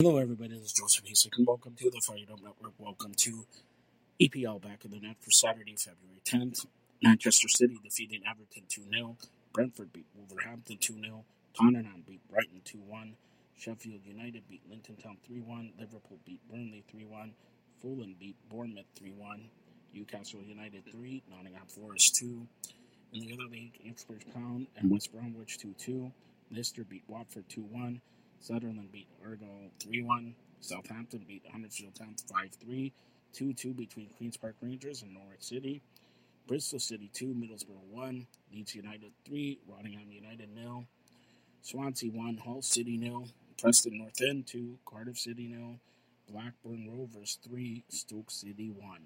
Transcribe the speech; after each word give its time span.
Hello, 0.00 0.16
everybody. 0.18 0.50
This 0.50 0.66
is 0.66 0.72
Joseph 0.74 1.06
Hasek, 1.06 1.36
and 1.38 1.44
welcome 1.44 1.74
to 1.74 1.90
the 1.90 2.00
Fired 2.06 2.30
Up 2.30 2.40
Network. 2.40 2.72
Welcome 2.78 3.14
to 3.16 3.46
EPL 4.20 4.62
Back 4.62 4.84
of 4.84 4.92
the 4.92 5.00
Net 5.00 5.16
for 5.18 5.32
Saturday, 5.32 5.74
February 5.74 6.22
10th. 6.24 6.66
Manchester 7.02 7.48
City 7.48 7.80
defeating 7.82 8.20
Everton 8.24 8.62
2 8.68 8.82
0. 8.94 9.16
Brentford 9.52 9.92
beat 9.92 10.06
Wolverhampton 10.14 10.78
2 10.80 11.00
0. 11.02 11.24
Tottenham 11.52 12.04
beat 12.06 12.20
Brighton 12.30 12.60
2 12.64 12.78
1. 12.78 13.16
Sheffield 13.56 14.02
United 14.04 14.48
beat 14.48 14.62
Luton 14.70 14.94
Town 15.02 15.16
3 15.26 15.40
1. 15.40 15.72
Liverpool 15.80 16.18
beat 16.24 16.48
Burnley 16.48 16.84
3 16.92 17.04
1. 17.04 17.32
Fulham 17.82 18.14
beat 18.20 18.36
Bournemouth 18.48 18.86
3 18.96 19.10
1. 19.10 19.50
Newcastle 19.94 20.42
United 20.46 20.84
3. 20.92 21.24
Nottingham 21.28 21.66
Forest 21.66 22.14
2. 22.20 22.46
In 23.14 23.26
the 23.26 23.32
other 23.32 23.50
league, 23.50 23.80
Ipswich 23.84 24.22
Town 24.32 24.68
and 24.76 24.92
West 24.92 25.10
Bromwich 25.12 25.58
2 25.58 25.74
2. 25.76 26.12
Leicester 26.52 26.84
beat 26.84 27.02
Watford 27.08 27.48
2 27.48 27.62
1. 27.62 28.00
Sunderland 28.40 28.92
beat 28.92 29.08
Argyle 29.24 29.70
3 29.80 30.02
1. 30.02 30.34
Southampton 30.60 31.24
beat 31.26 31.44
Huddersfield 31.52 31.94
Town 31.94 32.14
5 32.32 32.50
3. 32.60 32.92
2 33.32 33.52
2 33.52 33.74
between 33.74 34.08
Queen's 34.16 34.36
Park 34.36 34.56
Rangers 34.60 35.02
and 35.02 35.14
Norwich 35.14 35.42
City. 35.42 35.82
Bristol 36.46 36.78
City 36.78 37.10
2, 37.12 37.26
Middlesbrough 37.34 37.90
1. 37.90 38.26
Leeds 38.52 38.74
United 38.74 39.12
3. 39.26 39.58
Rotherham 39.68 40.10
United 40.10 40.48
0. 40.56 40.86
Swansea 41.62 42.10
1. 42.10 42.38
Hull 42.38 42.62
City 42.62 42.98
0. 42.98 43.24
Preston 43.60 43.98
North 43.98 44.20
End 44.22 44.46
2. 44.46 44.78
Cardiff 44.86 45.18
City 45.18 45.52
0. 45.52 45.78
Blackburn 46.30 46.88
Rovers 46.90 47.38
3. 47.46 47.84
Stoke 47.88 48.30
City 48.30 48.70
1. 48.70 48.98